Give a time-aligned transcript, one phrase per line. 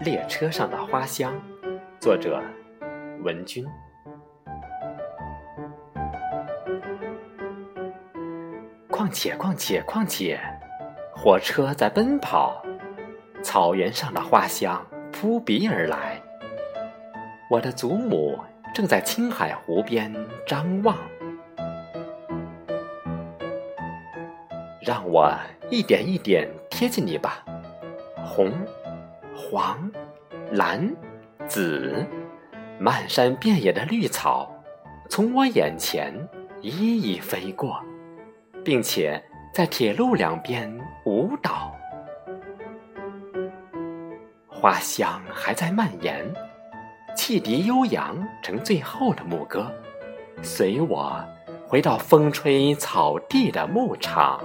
[0.00, 1.38] 列车上的花香，
[2.00, 2.42] 作者
[3.22, 3.66] 文君。
[8.88, 10.40] 况且，况且，况且，
[11.14, 12.62] 火车在奔跑，
[13.42, 16.18] 草原上的花香扑鼻而来。
[17.50, 18.38] 我的祖母
[18.72, 20.10] 正在青海湖边
[20.46, 20.96] 张望，
[24.80, 25.30] 让我
[25.68, 27.44] 一点一点贴近你吧，
[28.24, 28.50] 红。
[29.34, 29.90] 黄、
[30.52, 30.94] 蓝、
[31.46, 32.06] 紫，
[32.78, 34.50] 漫山遍野的绿草
[35.08, 36.12] 从我眼前
[36.60, 37.82] 一一飞过，
[38.64, 39.22] 并且
[39.52, 40.70] 在铁路两边
[41.04, 41.74] 舞蹈。
[44.48, 46.24] 花香还在蔓延，
[47.16, 49.72] 汽笛悠扬成最后的牧歌，
[50.42, 51.24] 随我
[51.66, 54.42] 回到风吹草地的牧场。